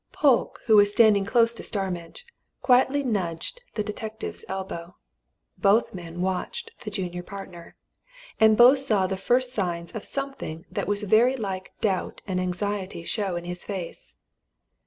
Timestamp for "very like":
11.03-11.73